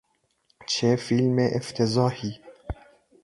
[0.67, 2.39] چه فیلم افتضاحی!